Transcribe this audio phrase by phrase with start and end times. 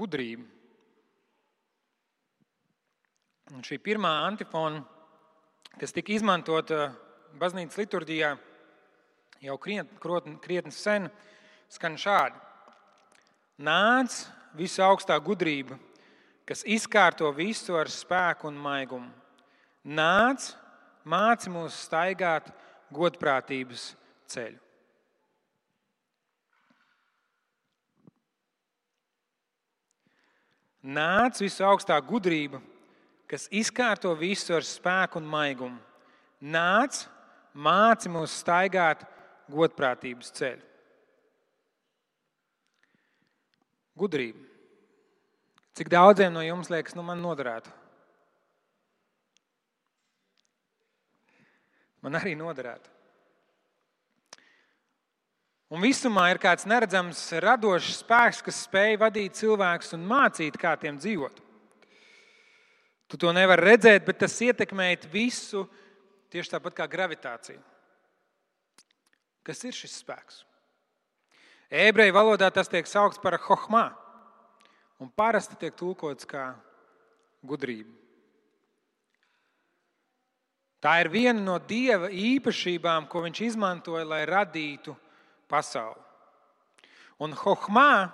[0.00, 0.46] gudrība.
[3.50, 4.84] Un šī pirmā antifona,
[5.80, 6.92] kas tika izmantota
[7.40, 8.30] baznīcas liturģijā
[9.42, 11.08] jau krietni, krietni sen,
[11.72, 12.38] skan šādi:
[13.60, 14.22] Nāc,
[14.56, 15.78] visu augstā gudrība,
[16.46, 19.10] kas izkārto visu ar spēku un maigumu.
[19.84, 20.52] Nāc,
[21.04, 22.50] māci mūs staigāt
[22.94, 23.90] godprātības
[24.30, 24.69] ceļu.
[30.80, 32.60] Nāc visu augstā gudrība,
[33.28, 35.78] kas izkārto visu ar spēku un maigumu.
[36.40, 37.02] Nāc,
[37.52, 39.04] māci mūs staigāt
[39.52, 40.64] godprātības ceļu.
[44.00, 44.40] Gudrība.
[45.76, 47.68] Cik daudziem no jums liekas, nu man noderētu?
[52.00, 52.88] Man arī noderētu.
[55.70, 60.96] Un visumā ir kāds neredzams, radošs spēks, kas spēj vadīt cilvēkus un mācīt, kā tiem
[60.98, 61.36] dzīvot.
[63.10, 65.64] Tu to nevari redzēt, bet tas ietekmē visu
[66.30, 67.58] tieši tāpat kā gravitācija.
[69.46, 70.42] Kas ir šis spēks?
[71.70, 73.92] Ebreju valodā tas tiek saukts par hohmā,
[74.98, 76.48] un parasti tiek tulkots kā
[77.46, 77.94] gudrība.
[80.82, 84.96] Tā ir viena no dieva īpašībām, ko viņš izmantoja, lai radītu
[85.50, 85.98] pasauli.
[87.20, 88.08] Un hohmā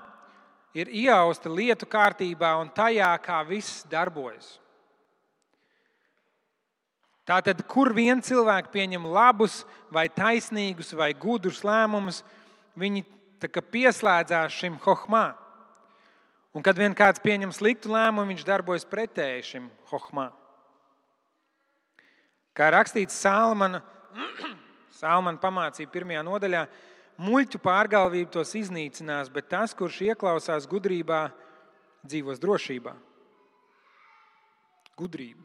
[0.76, 4.56] ir iejausta lietu kārtībā un tajā, kā viss darbojas.
[7.26, 12.20] Tātad, kur vien cilvēki pieņem labus, vai taisnīgus, vai gudrus lēmumus,
[12.78, 13.02] viņi
[13.42, 15.32] pieslēdzās šim hohmā.
[16.54, 20.30] Un kad vien kāds pieņem sliktu lēmumu, viņš darbojas pretēji šim hohmā.
[22.56, 23.82] Kā rakstīts Salmana,
[25.00, 26.62] Salmana pamācīja pirmajā nodaļā,
[27.20, 31.26] muļķu pārgalvība tos iznīcinās, bet tas, kurš ieklausās gudrībā,
[32.06, 32.94] dzīvos drošībā.
[34.96, 35.42] Gudrība.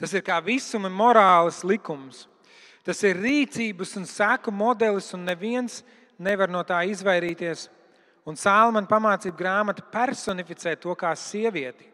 [0.00, 2.24] Tas ir kā visuma morāles likums.
[2.84, 5.82] Tas ir rīcības un seku modelis, un neviens
[6.16, 7.68] nevar no tā izvairīties.
[8.28, 11.86] Un Sālmana pamācība grāmata personificē to kā sievieti,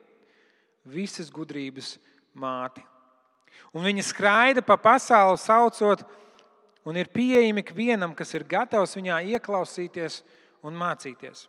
[0.87, 1.97] visas gudrības
[2.35, 2.83] māti.
[3.75, 6.03] Un viņi skraida pa pasauli, saucot,
[6.87, 10.23] un ir pieejami ikvienam, kas ir gatavs viņā ieklausīties
[10.67, 11.49] un mācīties.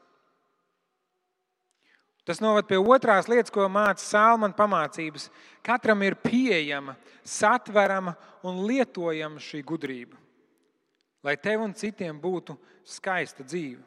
[2.28, 5.30] Tas noved pie otrās lietas, ko māca Sālmana pamācības.
[5.64, 10.18] Katram ir pieejama, satverama un lietojama šī gudrība,
[11.24, 13.80] lai tev un citiem būtu skaista dzīve.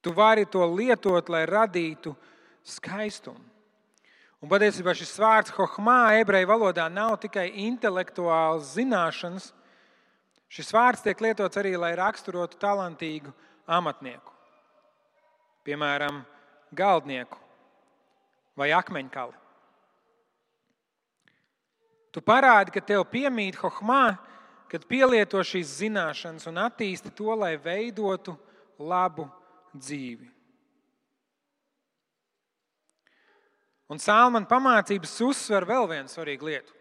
[0.00, 2.16] Tu vari to lietot, lai radītu
[2.66, 3.44] skaistumu.
[4.40, 9.50] Un patiesībā šis vārds hohmā ebreju valodā nav tikai intelektuāls zināšanas.
[10.50, 13.34] Šis vārds tiek lietots arī, lai raksturotu talantīgu
[13.68, 14.32] amatnieku.
[15.68, 16.22] Piemēram,
[16.72, 17.36] galdnieku
[18.56, 19.36] vai akmeņkali.
[22.10, 24.16] Tu parādi, ka tev piemīt hohmā,
[24.72, 28.34] kad pielieto šīs zināšanas un attīsti to, lai veidotu
[28.80, 29.28] labu
[29.76, 30.39] dzīvi.
[33.90, 36.74] Un Sālmana pamācības uzsver vēl vienu svarīgu lietu.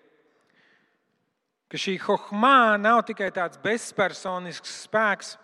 [1.69, 5.35] Ka šī hohmā nav tikai tāds bezpersonisks spēks,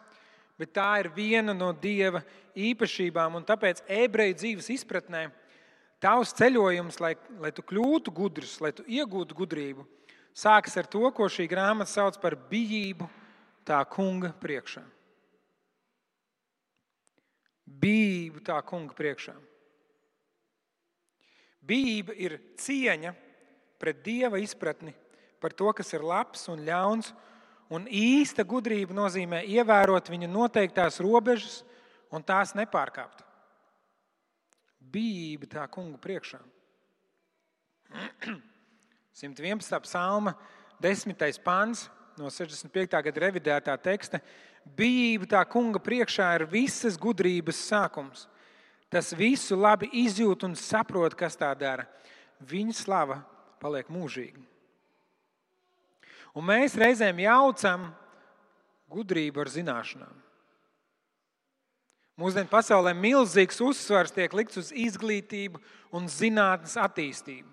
[0.61, 2.21] bet tā ir viena no dieva
[2.57, 3.37] īpašībām.
[3.37, 5.27] Un tāpēc ebreju dzīves izpratnē
[6.01, 9.85] tavs ceļojums, lai, lai tu kļūtu gudrs, lai tu iegūtu gudrību,
[10.37, 13.09] sākas ar to, ko šī grāmata sauc par bijību
[13.65, 14.85] tā kunga priekšā.
[17.65, 19.33] Bijību tā kunga priekšā.
[21.65, 23.13] Bība ir cieņa
[23.81, 24.93] pret dieva izpratni
[25.41, 27.13] par to, kas ir labs un ļauns.
[27.73, 31.63] Un īsta gudrība nozīmē ievērot viņa noteiktās robežas
[32.13, 33.23] un tās nepārkāpt.
[34.77, 36.37] Bība tā kunga priekšā.
[39.15, 39.79] 111.
[39.87, 40.35] psalma,
[40.83, 41.41] 10.
[41.41, 41.87] pāns
[42.19, 43.01] no 65.
[43.09, 44.21] gada revidētā teksta.
[44.77, 48.27] Bība tā kunga priekšā ir visas gudrības sākums
[48.89, 51.87] tas visu labi izjūt un saprot, kas tā dara,
[52.45, 53.21] viņa slava
[53.61, 54.41] paliek mūžīga.
[56.35, 57.89] Un mēs reizēm jaucam
[58.91, 60.21] gudrību ar zināšanām.
[62.19, 65.59] Mūsdienu pasaulē milzīgs uzsvars tiek likts uz izglītību
[65.95, 67.49] un zinātnes attīstību.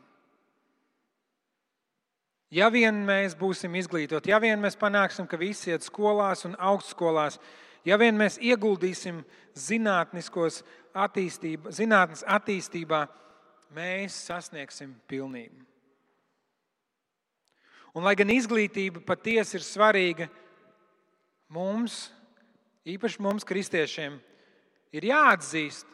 [2.52, 7.38] Ja vien mēs būsim izglītoti, ja vien mēs panāksim, ka visi iet skolās un augstskolās,
[7.84, 9.22] Ja vien mēs ieguldīsim
[10.94, 13.06] attīstība, zinātnes attīstībā,
[13.76, 15.64] mēs sasniegsim pilnību.
[17.92, 20.28] Un, lai gan izglītība patiesi ir svarīga,
[21.52, 22.06] mums,
[22.88, 24.16] īpaši mums, kristiešiem,
[24.96, 25.88] ir jāatzīst,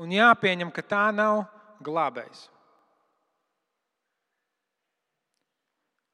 [0.00, 1.46] un jāpieņem, ka tā nav
[1.84, 2.48] glābējs.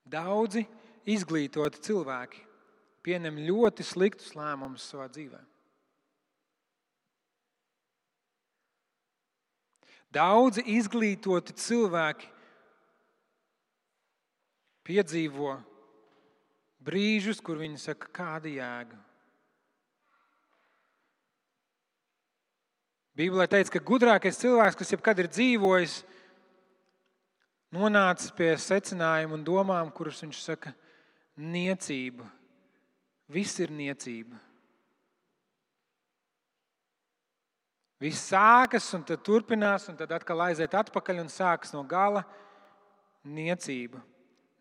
[0.07, 0.63] Daudzi
[1.11, 2.43] izglītoti cilvēki
[3.07, 5.41] pieņem ļoti sliktus lēmumus savā dzīvē.
[10.15, 12.29] Daudzi izglītoti cilvēki
[14.87, 15.57] piedzīvo
[16.87, 19.01] brīžus, kur viņi saka, kāda jēga.
[23.17, 26.01] Bībelē teica, ka gudrākais cilvēks, kas jebkad ir dzīvojis,
[27.73, 30.75] nonācis pie secinājuma un domām, kuras viņš saka,
[31.37, 32.29] niecība.
[33.33, 34.37] Viss ir niecība.
[38.03, 42.27] Viss sākas un tad turpinās, un tad atkal aiziet atpakaļ un sākas no gala.
[43.25, 44.03] Niecība,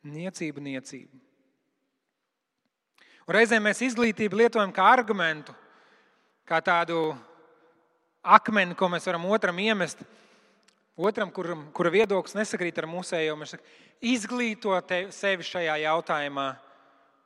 [0.07, 1.19] niecība, niecība.
[3.25, 5.53] Un reizēm mēs izglītību lietojam kā argumentu,
[6.47, 7.11] kā tādu
[8.23, 10.05] akmeni, ko mēs varam otram iemest.
[10.95, 14.77] Otram, kuram, kura viedoklis nesakrīt ar mūsējo, mēs sakām, izglīto
[15.11, 16.53] sevi šajā jautājumā,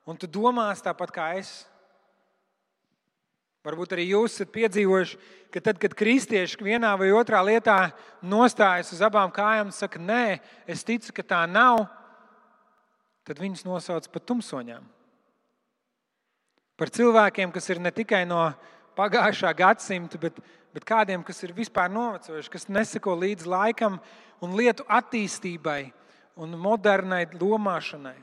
[0.10, 1.52] un tu domās tāpat kā es.
[3.68, 5.18] Varbūt arī jūs esat piedzīvojuši,
[5.52, 7.90] ka tad, kad kristieši vienā vai otrā lietā
[8.24, 11.84] nostājas uz abām kājām un saka, nē, es ticu, ka tā nav,
[13.28, 14.88] tad viņus nosauc par tumsoņām.
[16.80, 18.46] Par cilvēkiem, kas ir ne tikai no
[18.96, 20.40] pagājušā gadsimta, bet,
[20.72, 24.00] bet kādiem, kas ir vispār novecojuši, kas neseko līdzi laikam
[24.40, 25.82] un lietu attīstībai
[26.40, 28.16] un modernai domāšanai.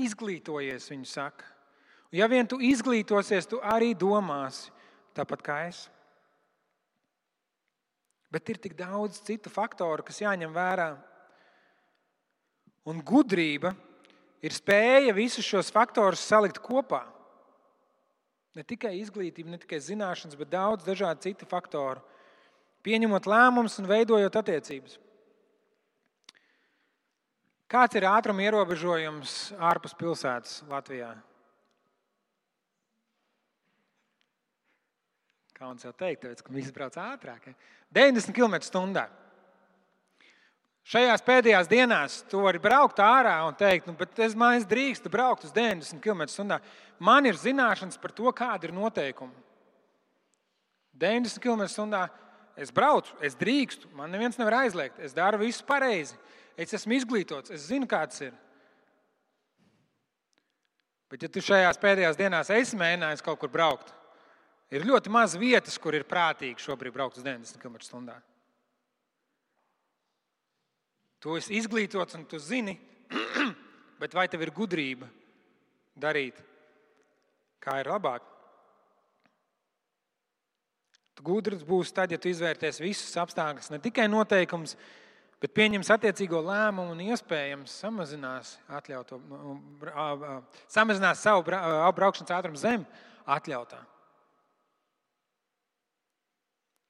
[0.00, 1.51] Izglītojies, viņi saka.
[2.12, 4.68] Un ja vien tu izglītosies, tu arī domāsi
[5.16, 5.86] tāpat kā es.
[8.32, 10.90] Bet ir tik daudz citu faktoru, kas jāņem vērā.
[12.88, 13.72] Un gudrība
[14.44, 17.04] ir spēja visus šos faktorus salikt kopā.
[18.52, 22.02] Ne tikai izglītība, ne tikai zināšanas, bet daudz dažādu citu faktoru.
[22.84, 24.98] Pieņemot lēmumus un veidojot attiecības.
[27.72, 31.14] Kāds ir ātruma ierobežojums ārpus pilsētas Latvijā?
[35.62, 37.44] Kauns jau teikt, tāpēc, ka visi brauc ātrāk.
[37.46, 37.52] Ja?
[37.94, 39.04] 90 km/h.
[40.90, 45.46] Šajās pēdējās dienās tu vari braukt ārā un teikt, nu, bet es, es drīkstu braukt
[45.46, 46.58] uz 90 km/h.
[46.98, 49.38] Man ir zināšanas par to, kāda ir noteikumi.
[50.98, 52.02] 90 km/h
[52.58, 54.98] es braucu, es drīkstu, man neviens nevar aizliegt.
[54.98, 56.18] Es daru visu pareizi.
[56.58, 58.34] Es esmu izglītots, es zinu, kāds ir.
[61.06, 63.94] Bet, ja tu šajās pēdējās dienās esi mēģinājis kaut kur braukt,
[64.72, 68.20] ir ļoti maz vietas, kur ir prātīgi šobrīd braukt uz 90 km/h.
[71.22, 72.74] Tu esi izglītots un tu zini,
[74.02, 75.06] bet vai tev ir gudrība
[75.94, 76.40] darīt,
[77.62, 78.24] kā ir labāk?
[81.14, 84.74] Tu gudrs būsi tad, ja tu izvērtēsi visus apstākļus, ne tikai noteikumus,
[85.42, 89.20] bet pieņems attiecīgo lēmumu un iespējams samazinās, atļauto,
[90.72, 92.88] samazinās savu braukšanas ātrumu zem
[93.30, 93.91] atļautā.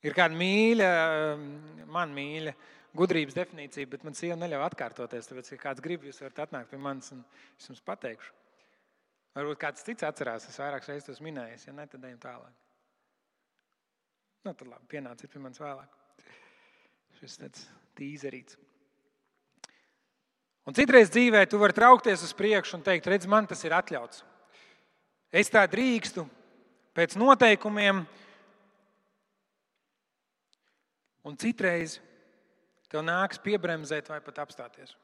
[0.02, 0.88] Ir kāda mīļa,
[1.94, 2.54] man mīļa
[2.98, 5.28] gudrības definīcija, bet man sieva neļauj atkārtoties.
[5.30, 7.22] Tāpēc, ja kāds grib, jūs varat atnākt pie manis un
[7.58, 8.34] es jums pateikšu.
[9.36, 12.58] Varbūt kāds cits atcerās, es vairākas reizes to minēju, ja ne, tad ejam tālāk.
[14.42, 15.96] Nu, tad labi, pienāciet pie manis vēlāk.
[17.20, 17.64] Šis tāds
[17.96, 18.58] tīzerīts.
[20.66, 24.22] Un citreiz dzīvē tu vari traukties uz priekšu un teikt, redz, man tas ir atļauts.
[25.32, 26.26] Es tā drīkstu
[26.94, 28.04] pēc noteikumiem.
[31.28, 32.00] Un citreiz
[32.90, 34.96] tev nāks piebremzēt vai pat apstāties.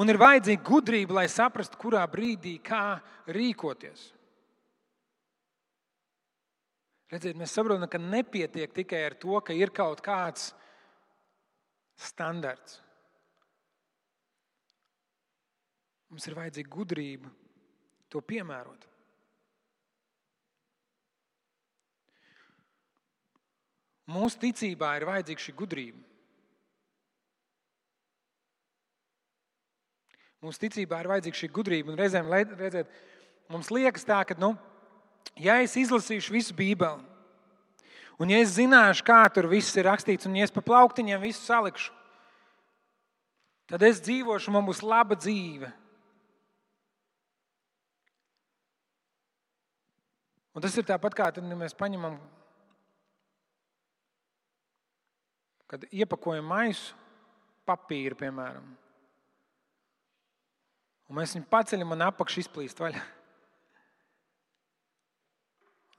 [0.00, 2.98] Un ir vajadzīga gudrība, lai saprastu, kurā brīdī kā
[3.32, 4.10] rīkoties.
[7.12, 10.50] Redziet, mēs saprotam, ka nepietiek tikai ar to, ka ir kaut kāds
[11.96, 12.80] standarts.
[16.10, 17.30] Mums ir vajadzīga gudrība
[18.10, 18.86] to piemērot.
[24.06, 26.02] Mūsu ticībā ir vajadzīga šī gudrība.
[30.46, 31.90] Mūsu ticībā ir vajadzīga šī gudrība.
[31.90, 32.90] Un reizēm redziet,
[33.50, 34.52] mums liekas, tā, ka, nu,
[35.42, 37.02] ja es izlasīšu visu Bībeli,
[38.22, 41.42] un ja es zināšu, kā tur viss ir rakstīts, un ja es pa plauktiņiem visu
[41.42, 41.90] salikšu,
[43.66, 45.72] tad es dzīvošu, man būs laba dzīve.
[50.56, 52.14] Un tas ir tāpat kā tad, ja mēs paņemam,
[55.70, 56.94] kad iepakojam maisu,
[57.66, 58.66] papīru, piemēram.
[61.06, 63.02] Un mēs viņu paceļam un apakšu izplīst vaļā.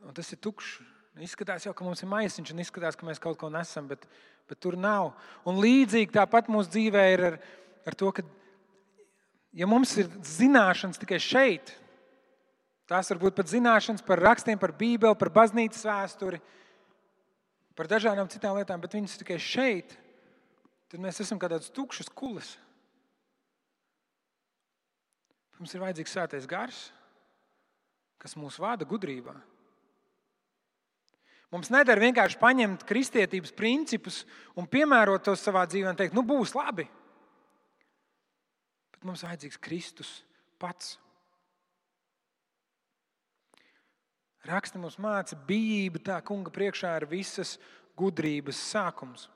[0.08, 0.78] Un tas ir tukšs.
[1.24, 4.04] Izskatās jau, ka mums ir maisiņš, un izskatās, ka mēs kaut ko nesam, bet,
[4.46, 5.16] bet tur nav.
[5.50, 7.38] Un līdzīgi tāpat mūsu dzīvē ir ar,
[7.90, 8.22] ar to, ka,
[9.58, 11.72] ja mums ir zināšanas tikai šeit,
[12.86, 16.42] tās var būt pat zināšanas par rakstiem, par Bībeli, par baznīcas vēsturi,
[17.78, 19.94] par dažādām citām lietām, bet viņas ir tikai šeit,
[20.90, 22.56] tad mēs esam kā tāds tukšs kulis.
[25.58, 26.82] Mums ir vajadzīgs svētais gars,
[28.22, 29.34] kas mūs vada gudrībā.
[31.54, 34.24] Mums nedara vienkārši paņemt kristietības principus
[34.60, 36.86] un piemērot tos savā dzīvē un teikt, nu būs labi.
[38.92, 40.12] Bet mums vajadzīgs Kristus
[40.60, 40.98] pats.
[44.48, 47.58] Raksta mums māca, bijība tā kunga priekšā ir visas
[48.00, 49.28] gudrības sākums.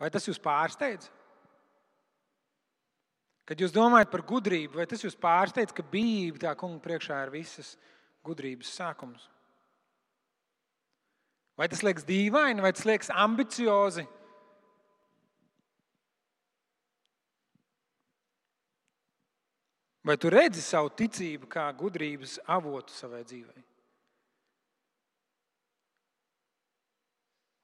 [0.00, 1.08] Vai tas jūs pārsteidz?
[3.48, 7.32] Kad jūs domājat par gudrību, vai tas jūs pārsteidz, ka bijība tā kunga priekšā ir
[7.32, 7.74] visas
[8.24, 8.72] gudrības?
[8.72, 9.28] sākums.
[11.54, 14.06] Vai tas liekas dīvaini, vai tas liekas ambiciozi?
[20.04, 23.62] Vai tu redzi savu ticību kā gudrības avotu savai dzīvei?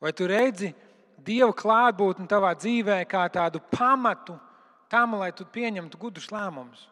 [0.00, 0.72] Vai tu redzi
[1.20, 4.38] Dieva klātbūtni tavā dzīvē kā tādu pamatu
[4.88, 6.86] tam, lai tu pieņemtu gudrus lēmumus?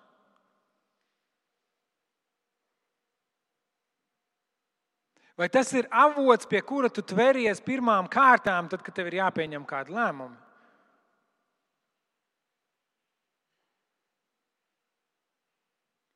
[5.39, 9.65] Vai tas ir avots, pie kura tu tveries pirmām kārtām, tad, kad tev ir jāpieņem
[9.71, 10.48] kāda lēmuma?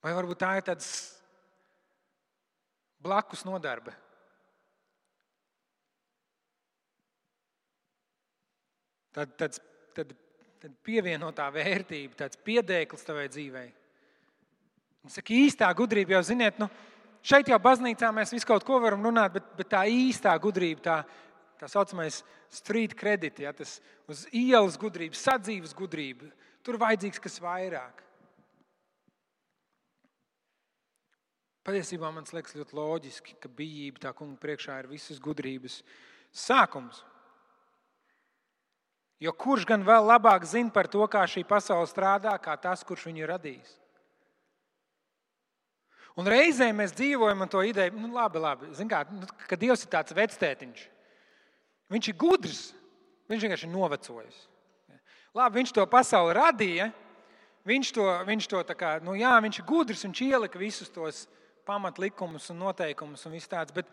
[0.02, 0.88] Vai varbūt tā ir tāds
[3.02, 3.94] blakus nodarbe?
[9.12, 9.58] Tad, tad,
[9.94, 10.14] tad,
[10.62, 13.68] tad pievienotā vērtība, tāds piedēklis tavai dzīvei.
[15.12, 16.68] Saka, īstā gudrība jau ziniet, nu,
[17.26, 20.96] šeit jau baznīcā mēs visu kaut ko varam runāt, bet, bet tā īstā gudrība, tā,
[21.60, 23.80] tā saucamais street credit, ja, tas
[24.10, 26.30] uz ielas gudrība, sadzīves gudrība,
[26.64, 28.00] tur vajadzīgs kas vairāk.
[31.62, 35.78] Patiesībā man liekas ļoti loģiski, ka bijība tā kunga priekšā ir visas gudrības
[36.34, 37.04] sākums.
[39.22, 43.06] Jo kurš gan vēl labāk zina par to, kā šī pasaule strādā, kā tas, kurš
[43.06, 43.76] viņu ir radījis?
[46.18, 48.72] Un reizē mēs dzīvojam ar to ideju, nu, labi, labi.
[48.90, 50.82] Kā, nu, ka Dievs ir tāds vectētiņš.
[51.92, 52.64] Viņš ir gudrs,
[53.30, 54.40] viņš vienkārši ir novecojis.
[55.32, 56.90] Labi, viņš to pasauli radīja.
[57.62, 61.22] Viņš to, viņš to kā, nu, jā, viņš ir gudrs, viņš ielika visus tos
[61.66, 63.74] pamatlikumus un noteikumus un viss tāds.
[63.74, 63.88] Bet,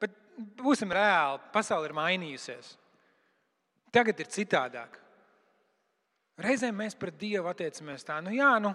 [0.00, 0.14] bet
[0.60, 2.74] būsim reāli, pasaule ir mainījusies.
[3.94, 5.00] Tagad ir citādāk.
[6.44, 8.72] Reizēm mēs pret Dievu attiecamies tā, nu jā, nu,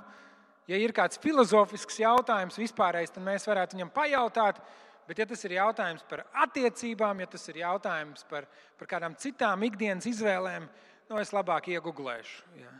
[0.69, 4.61] ja ir kāds filozofisks jautājums vispārējais, tad mēs varētu viņam pajautāt.
[5.09, 8.45] Bet, ja tas ir jautājums par attiecībām, ja tas ir jautājums par,
[8.77, 10.67] par kādām citām ikdienas izvēlēm,
[11.09, 12.43] nu, es labāk iegūlēšu.
[12.61, 12.75] Ja.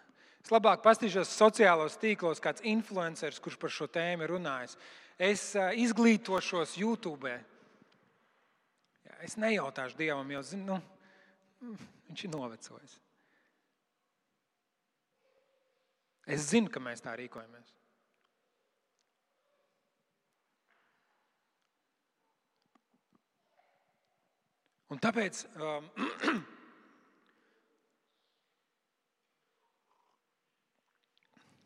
[0.46, 4.78] Es labāk paskatīšos sociālos tīklos, kāds influenceris, kurš par šo tēmu ir runājis.
[5.20, 7.34] Es izglītošos YouTube.
[9.20, 10.78] Es nejautāšu Dievam, jo zinu,
[11.60, 11.76] nu,
[12.08, 12.94] viņš ir novecojis.
[16.30, 17.74] Es zinu, ka mēs tā rīkojamies.
[24.90, 25.90] Un tāpēc um,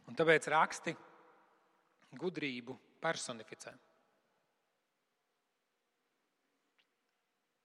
[0.10, 0.92] un tāpēc raksti
[2.20, 3.74] gudrību personificē.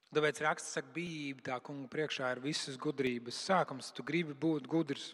[0.09, 3.90] Tāpēc raksts saka, bijība tā kunga priekšā ir visas gudrības sākums.
[3.92, 5.11] Tu gribi būt gudrs,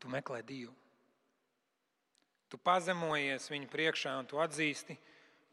[0.00, 0.72] tu meklē Dievu.
[2.48, 4.96] Tu pazemojies viņa priekšā un tu atzīsti,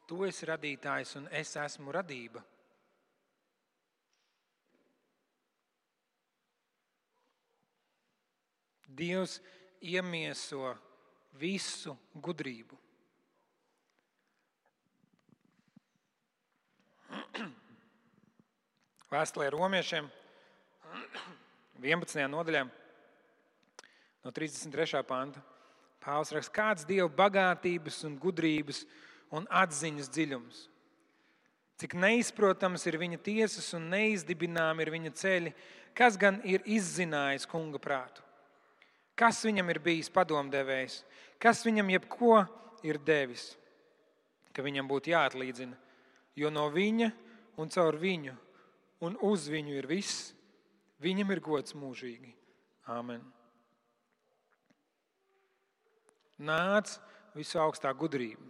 [0.07, 2.41] tu esi radītājs un es esmu radība.
[8.99, 9.37] Dievs
[9.79, 10.73] iemieso
[11.39, 12.77] visu gudrību.
[19.13, 20.09] Vēstulē romiešiem
[21.81, 22.27] 11.
[22.29, 22.63] nodaļā
[24.23, 25.03] no 33.
[25.07, 25.39] panta.
[25.99, 28.85] Pāvils raksta, kāds Dieva bagātības un gudrības
[29.35, 30.61] un atziņas dziļums.
[31.79, 35.51] Cik neizprotams ir viņa tiesas un neizdibināmi ir viņa ceļi,
[35.95, 38.23] kas gan ir izzinājis kunga prātu.
[39.19, 41.01] Kas viņam ir bijis padomdevējs?
[41.43, 42.43] Kas viņam jebko
[42.87, 43.51] ir devis?
[44.55, 45.75] Ka viņam būtu jāatlīdzina,
[46.39, 47.09] jo no viņa
[47.59, 48.35] un caur viņu
[49.05, 50.31] un uz viņu ir viss.
[50.99, 52.33] Viņam ir gods mūžīgi.
[52.91, 53.21] Āmen.
[56.39, 56.97] Nāc
[57.35, 58.43] visu augstā gudrība.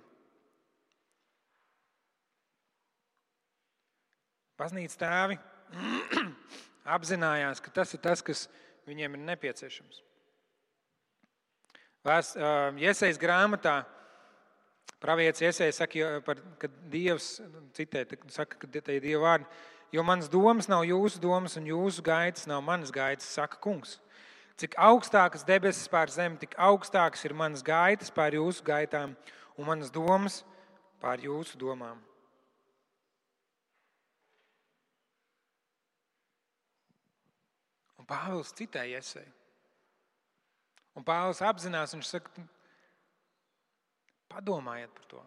[4.60, 5.38] Baznīca tēvi
[6.98, 8.48] apzinājās, ka tas ir tas, kas
[8.90, 10.02] viņiem ir nepieciešams.
[12.10, 13.84] Uh, iesaistīts grāmatā,
[15.04, 17.36] pravietis iesaistīts, saka, ka Dievs,
[17.78, 18.02] citē,
[18.34, 19.46] saka, ka tie ir Dieva vārdi,
[19.94, 24.00] jo manas domas nav jūsu domas un jūsu gaitas nav manas gaitas, saka kungs.
[24.60, 29.14] Cik augstākas debesis pār zemi, tik augstākas ir manas gaitas pār jūsu gaitām
[29.56, 30.42] un manas domas
[31.00, 32.02] pār jūsu domām.
[38.02, 39.39] Un Pāvils citēja esēju.
[41.00, 42.44] Un Pāvils apzinās, viņš saka,
[44.28, 45.22] padomājiet par to.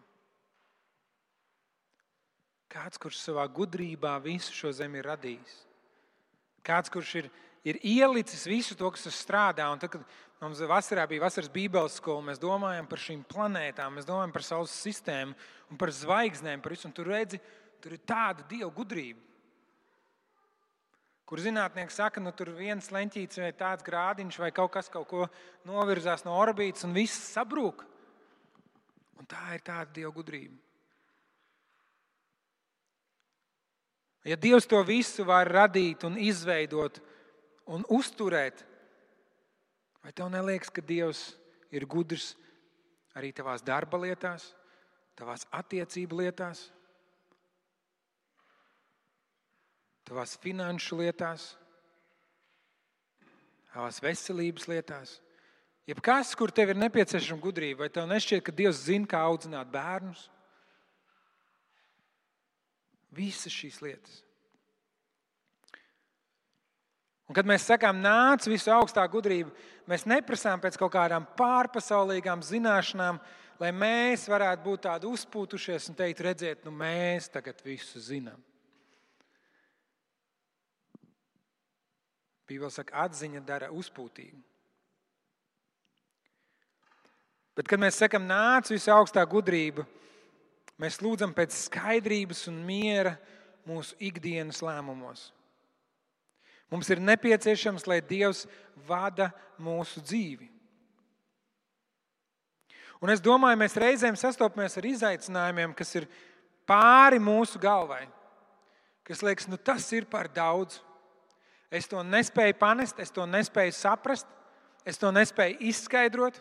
[2.73, 5.55] Kāds, kurš savā gudrībā visu šo zemi ir radījis.
[6.65, 7.31] Kāds, kurš ir,
[7.65, 9.65] ir ielicis visu to, kas strādā.
[9.73, 10.05] Un tad, kad
[10.41, 14.77] mums vasarā bija vasaras bībeles skola, mēs domājam par šīm planētām, mēs domājam par Saules
[14.85, 15.33] sistēmu
[15.73, 16.61] un par zvaigznēm.
[16.61, 17.41] Par visu, un tur redzi,
[17.81, 19.32] tur ir tāda dieva gudrība.
[21.33, 25.07] Kur zinātnieki saka, ka nu, tur viens leņķītis vai tāds grādiņš vai kaut kas kaut
[25.09, 25.23] ko
[25.65, 27.79] novirzās no orbītas un viss sabrūk.
[29.17, 30.53] Un tā ir tāda dieva gudrība.
[34.29, 37.01] Ja Dievs to visu var radīt un izveidot
[37.65, 38.61] un uzturēt,
[40.05, 41.31] vai tev neliekas, ka Dievs
[41.73, 42.35] ir gudrs
[43.17, 44.51] arī tavās darba lietās,
[45.17, 46.67] tavās attiecību lietās,
[50.07, 51.53] tavās finanšu lietās,
[53.73, 55.17] tavās veselības lietās?
[55.89, 60.29] Jebkas, kur tev ir nepieciešama gudrība, vai tev nešķiet, ka Dievs zina, kā audzināt bērnus?
[63.13, 64.21] Visas šīs lietas.
[67.27, 69.51] Un, kad mēs sakām, nāc, visu augstā gudrība,
[69.89, 73.19] mēs neprasām pēc kaut kādām pārpasaulīgām zināšanām,
[73.59, 78.39] lai mēs varētu būt tādi uzpūtušies un teikt, redziet, nu mēs tagad visu zinām.
[82.49, 84.41] Bībeli saka, atziņa dara uzpūtīgu.
[87.53, 89.85] Bet, kad mēs sakām, nāc, visu augstā gudrība,
[90.81, 93.13] Mēs lūdzam pēc skaidrības un miera
[93.67, 95.29] mūsu ikdienas lēmumos.
[96.73, 98.47] Mums ir nepieciešams, lai Dievs
[98.87, 99.29] vada
[99.61, 100.49] mūsu dzīvi.
[103.03, 106.07] Un es domāju, mēs reizēm sastopamies ar izaicinājumiem, kas ir
[106.67, 108.07] pāri mūsu galvai.
[109.07, 110.79] Kas liekas, nu tas ir par daudz.
[111.73, 114.27] Es to nespēju panest, es to nespēju saprast,
[114.85, 116.37] es to nespēju izskaidrot.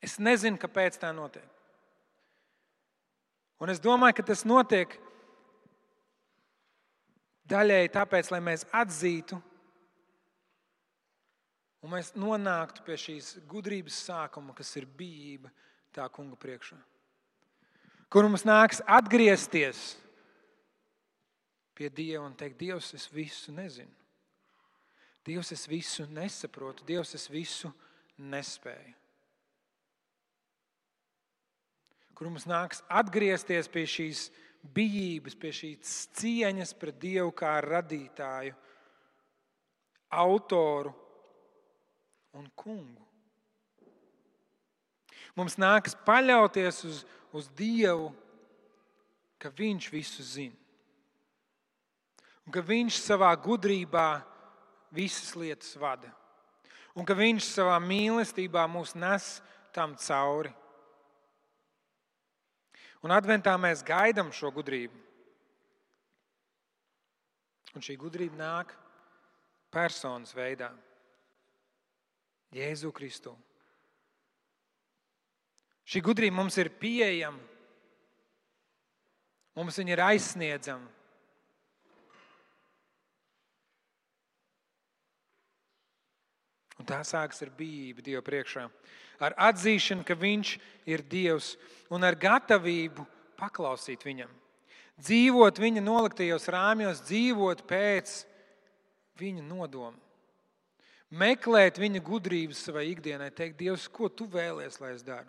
[0.00, 1.46] Es nezinu, kāpēc tā notiek.
[3.60, 4.94] Un es domāju, ka tas notiek
[7.50, 9.40] daļēji tāpēc, lai mēs atzītu
[11.80, 15.50] un mēs nonāktu pie šīs gudrības sākuma, kas ir bijība
[15.96, 16.78] tā kunga priekšā.
[18.10, 19.94] Kur mums nāks atgriezties
[21.80, 23.96] pie Dieva un teikt, Dievs, es visu nezinu.
[25.24, 27.72] Dievs, es visu nesaprotu, Dievs, es visu
[28.20, 29.00] nespēju.
[32.20, 34.26] kur mums nāks atgriezties pie šīs
[34.76, 38.52] bijības, pie šīs cieņas pret Dievu kā radītāju,
[40.12, 40.92] autoru
[42.36, 43.06] un kungu.
[45.32, 47.00] Mums nākas paļauties uz,
[47.32, 48.10] uz Dievu,
[49.40, 50.59] ka Viņš visu zina.
[52.46, 54.22] Un ka Viņš savā gudrībā
[54.94, 56.10] visas lietas vada.
[56.96, 59.36] Un ka Viņš savā mīlestībā mūs nes
[59.74, 60.52] tam cauri.
[63.00, 64.96] Un adventā mēs gaidām šo gudrību.
[67.70, 68.74] Un šī gudrība nāk
[69.70, 70.72] personas veidā,
[72.50, 73.36] Jēzu Kristu.
[75.86, 77.38] Šī gudrība mums ir pieejama,
[79.58, 80.99] mums viņa ir aizsniedzama.
[86.80, 88.64] Un tā sākas ar bijību Dieva priekšā
[89.20, 90.54] ar atzīšanu, ka Viņš
[90.88, 91.54] ir Dievs,
[91.92, 93.04] un ar gatavību
[93.40, 94.30] paklausīt Viņam.
[95.00, 98.22] Dzīvot Viņa noliktajos rāmjos, dzīvot pēc
[99.20, 99.98] Viņa nodomu.
[101.10, 105.28] Meklēt Viņa gudrības savai ikdienai, teikt, Dievs, ko Tu vēlies, lai es daru?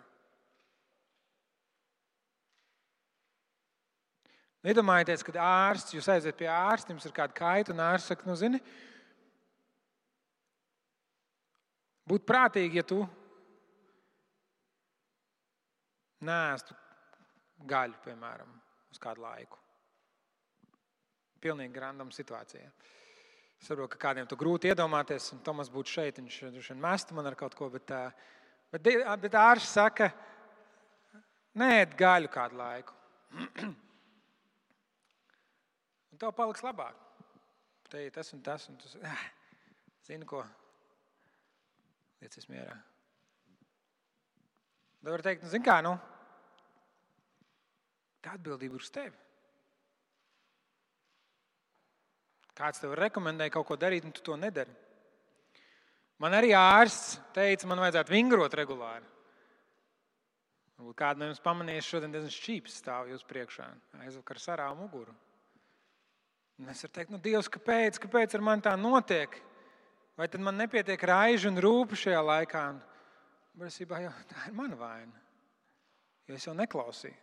[4.62, 8.36] Iedomājieties, kad ārsts, jūs aiziet pie ārsta, jums ir kāda kaita, un ārsts saka, nu,
[8.38, 8.60] zini,
[12.08, 13.00] būtu prātīgi, ja tu
[16.22, 16.76] nēstu
[17.68, 18.50] gaļu, piemēram,
[18.92, 19.58] uz kādu laiku.
[21.42, 22.68] Pilnīgi random situācijā.
[23.62, 27.14] Es saprotu, ka kādiem to grūti iedomāties, un Tomas būtu šeit, viņš droši vien mestu
[27.14, 27.90] man ar kaut ko, bet,
[28.74, 28.90] bet,
[29.22, 30.10] bet ārsts saka,
[31.58, 32.98] nē, gaļu kādu laiku.
[36.22, 36.98] tev paliks labāk.
[37.90, 38.96] Te ir tas un tas, un tas.
[40.06, 40.42] Zini, ko?
[42.22, 42.76] Liecies mierā.
[45.02, 45.96] Tad var teikt, nu, zini, kā, nu,
[48.22, 49.16] tā atbildība ir uz tevi.
[52.54, 54.70] Kāds tev rekomendēja kaut ko darīt, un tu to nedari.
[56.22, 59.08] Man arī ārsts teica, man vajadzētu vingrot regulāri.
[60.78, 63.66] Varbūt kādu no jums pamanījuši, šodien diezgan šķīps stāv jūs priekšā.
[64.04, 65.14] Aizvakar sarāva muguru.
[66.62, 69.34] Un es varu teikt, nu, Dievs, kāpēc, kāpēc ar mani tā notiek?
[70.22, 72.60] Vai tad man nepietiek raižu un rūpu šajā laikā?
[73.58, 75.16] Brīsībā jau tā ir mana vaina.
[76.30, 77.16] Jo es jau neklausīju.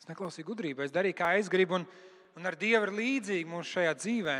[0.00, 1.76] Es neklausīju gudrību, es darīju, kā es gribu.
[1.76, 1.84] Un,
[2.32, 4.36] un ar Dievu ir līdzīgi mums šajā dzīvē.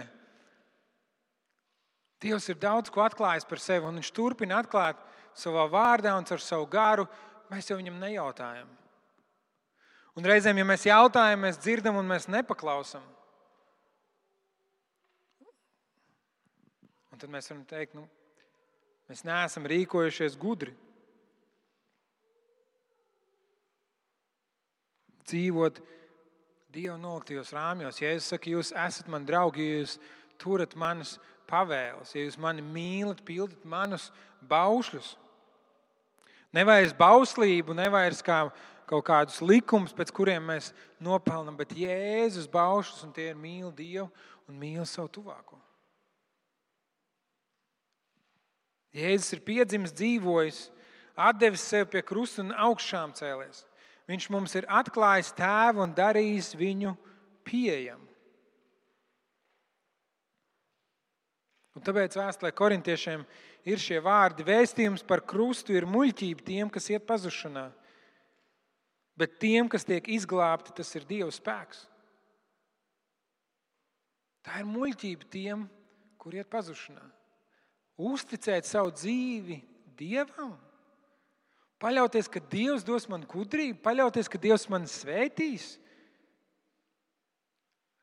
[2.24, 5.04] Dievs ir daudz ko atklājis par sevi, un Viņš turpina atklāt
[5.36, 7.04] savā vārdā un ar savu garu.
[7.52, 8.72] Mēs jau viņam nejautājam.
[10.16, 13.04] Un reizēm, ja mēs jautājam, mēs dzirdam un mēs nepaklausām.
[17.16, 18.02] Un tad mēs varam teikt, nu,
[19.08, 20.74] mēs neesam rīkojušies gudri.
[25.24, 25.80] Dzīvot
[26.76, 28.02] Dieva noliktajos rāmjos.
[28.02, 29.96] Ja es saku, jūs esat mani draugi, ja jūs
[30.36, 31.14] turat manas
[31.48, 34.10] pavēles, ja jūs mani mīlat, pildat manus
[34.44, 35.14] baušļus.
[36.52, 38.42] Nevairs bauslību, nevairs kā
[38.92, 44.10] kaut kādus likumus, pēc kuriem mēs nopelnām, bet Jēzus baušļus, un tie ir mīl Dievu
[44.50, 45.64] un mīl savu tuvāko.
[48.94, 50.60] Jēzus ir piedzimis, dzīvojis,
[51.40, 53.64] devis sevi pie krusta un augšām cēlies.
[54.06, 56.92] Viņš mums ir atklājis tēvu un darījis viņu
[57.46, 58.06] pieejamu.
[61.76, 63.26] Un tāpēc vēstulē korintiešiem
[63.68, 67.68] ir šie vārdi: Vēstījums par krustu ir muļķība tiem, kas iet pazušanā.
[69.16, 71.84] Bet tiem, kas tiek izglābti, tas ir Dieva spēks.
[74.44, 75.66] Tā ir muļķība tiem,
[76.20, 77.02] kur iet pazušanā.
[77.96, 79.62] Uzticēt savu dzīvi
[79.96, 80.56] Dievam
[81.76, 85.74] Paļauties, ka Dievs dos man gudrību, paļauties, ka Dievs man svētīs.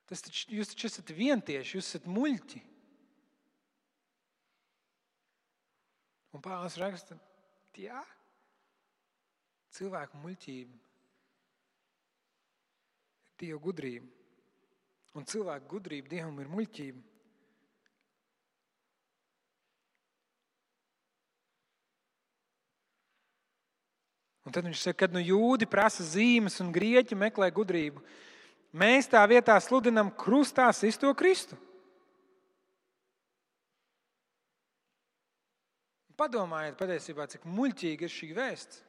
[0.09, 2.61] Tas taču, jūs taču esat vientieši, jūs esat muļķi.
[6.33, 7.17] Un Pāvils raksta,
[7.77, 8.01] jā,
[9.73, 10.81] cilvēku muļķība
[13.41, 14.05] Dieva gudrība.
[15.17, 17.01] Un cilvēku gudrība Dievam ir muļķība.
[24.43, 28.03] Un tad viņš saka, ka nu, jūdi prasa zīmes un grieķi meklē gudrību.
[28.75, 31.55] Mēs tā vietā sludinam krustā sisto Kristu.
[36.19, 38.83] Padomājiet, patiesībā, cik muļķīga ir šī vēsts.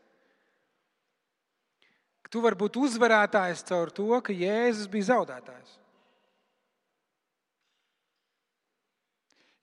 [2.24, 5.78] Ka tu vari būt uzvarētājs caur to, ka Jēzus bija zaudētājs.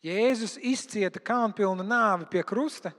[0.01, 2.89] Jēzus izcieta kaunpilnu nāvi pie krusta,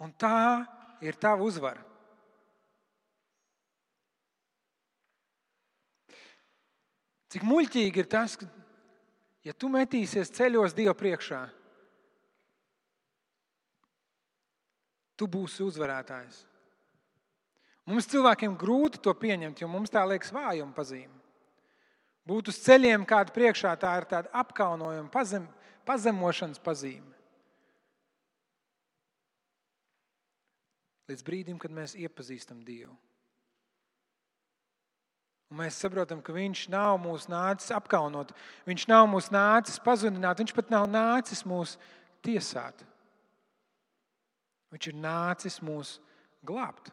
[0.00, 0.66] un tā
[1.04, 1.82] ir tava uzvara.
[7.32, 8.46] Cik muļķīgi ir tas, ka,
[9.44, 11.42] ja tu metīsies ceļos Dieva priekšā,
[15.18, 16.44] tu būsi uzvarētājs.
[17.86, 21.12] Mums cilvēkiem grūti to pieņemt, jo mums tā liekas vājuma pazīme.
[22.26, 25.44] Būt uz ceļiem kāda priekšā, tā ir tāda apkaunojuma, pazem,
[25.86, 27.15] pazemošanas pazīme.
[31.06, 32.94] Līdz brīdim, kad mēs iepazīstam Dievu.
[35.46, 38.32] Un mēs saprotam, ka Viņš nav mūs nācis apkaunot,
[38.66, 41.76] Viņš nav mūs nācis pazudināt, Viņš pat nav nācis mūs
[42.26, 42.82] tiesāt.
[44.74, 45.96] Viņš ir nācis mūs
[46.46, 46.90] glābt.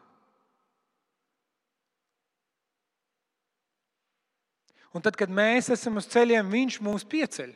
[4.94, 7.50] Un tad, kad mēs esam uz ceļiem, Viņš mūs pieceļ.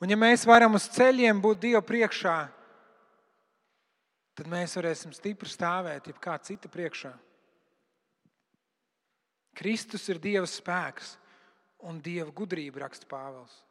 [0.00, 2.38] Un ja mēs varam uz ceļiem būt Dieva priekšā,
[4.36, 7.14] tad mēs varēsim stipri stāvēt jebkā cita priekšā.
[9.56, 11.14] Kristus ir Dieva spēks
[11.88, 13.62] un Dieva gudrība, raksta Pāvils.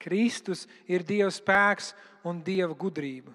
[0.00, 1.92] Kristus ir Dieva spēks
[2.24, 3.34] un Dieva gudrība.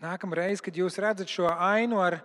[0.00, 2.22] Nākamā reize, kad jūs redzat šo ainu ar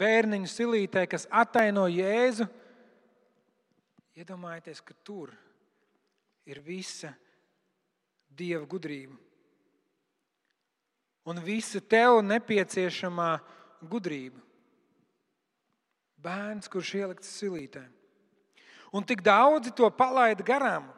[0.00, 2.46] bērniņu silītē, kas ataino Jēzu,
[4.16, 5.32] iedomājieties, ka tur
[6.48, 7.12] ir visa
[8.36, 9.16] dieva gudrība.
[11.28, 13.32] Un visa tev nepieciešamā
[13.90, 14.40] gudrība.
[16.20, 17.84] Bērns, kurš ielikts silītē.
[18.92, 20.88] Un tik daudzi to palaida garām.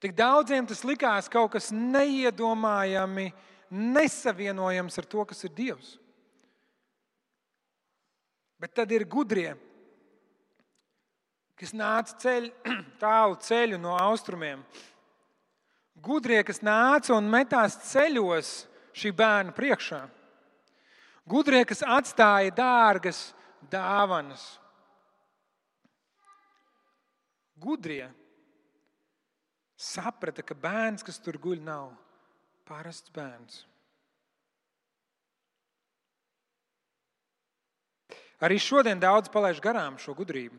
[0.00, 3.26] Tik daudziem tas likās kaut kas neiedomājami,
[3.68, 5.96] nesavienojams ar to, kas ir Dievs.
[8.60, 9.54] Bet tad ir gudrie,
[11.56, 12.50] kas nāca ceļ,
[13.02, 14.62] tālu ceļu no austrumiem.
[16.00, 18.52] Gudrie, kas nāca un metās ceļos
[18.96, 20.00] šī bērna priekšā.
[21.28, 23.30] Gudrie, kas atstāja dārgas
[23.72, 24.44] dāvanas.
[27.60, 28.08] Gudrie
[29.80, 31.92] saprata, ka bērns, kas tur guļ, nav
[32.68, 33.64] parasts bērns.
[38.40, 40.56] Arī šodien daudz palaiž garām šo gudrību.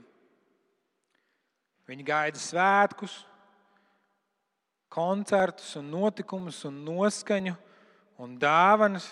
[1.89, 3.15] Viņi gaida svētkus,
[4.91, 7.55] koncertus, un notikumus, un noskaņu
[8.21, 9.07] un dāvanas.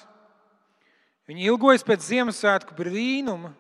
[1.30, 3.52] Viņi ilgojas pēc Ziemassvētku brīnuma,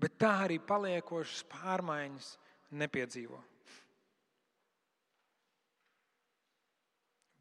[0.00, 2.32] bet tā arī paliekošas pārmaiņas
[2.80, 3.38] nepiedzīvo.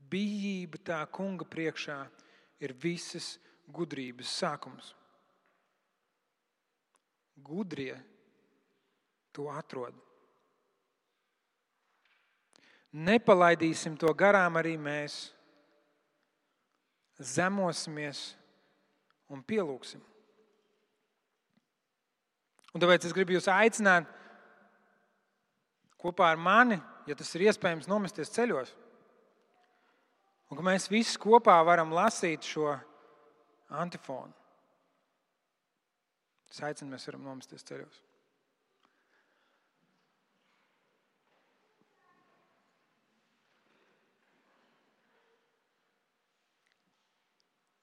[0.09, 1.99] Bijība tā kunga priekšā
[2.65, 3.35] ir visas
[3.69, 4.95] gudrības sākums.
[7.43, 7.95] Gudrie
[9.33, 9.95] to atrod.
[12.89, 15.29] Nepalaidīsim to garām arī mēs.
[17.19, 18.29] Zemosimies
[19.29, 20.01] un pielūgsim.
[22.73, 24.07] Un tāpēc es gribu jūs aicināt
[25.99, 26.77] kopā ar mani,
[27.09, 28.71] ja tas ir iespējams, nomesties ceļos.
[30.49, 32.71] Un ka mēs visi kopā varam lasīt šo
[33.69, 34.38] antifonu.
[36.49, 37.99] Es aicinu, mēs varam nomesties ceļos.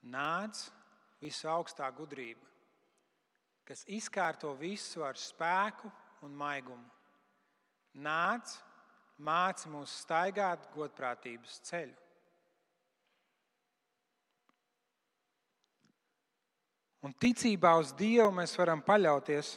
[0.06, 0.60] Nāc
[1.20, 2.46] visu augstā gudrība,
[3.66, 5.90] kas izkārto visu ar spēku
[6.26, 6.86] un maigumu.
[8.06, 8.54] Nāc,
[9.18, 12.05] māci mūs staigāt godprātības ceļu.
[17.06, 19.52] Un ticībā uz Dievu mēs varam paļauties,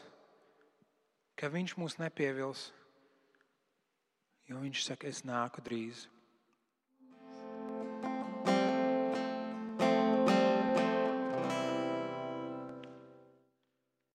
[1.34, 2.68] ka Viņš mūs nepievils,
[4.46, 6.04] jo Viņš saka, es nāku drīz.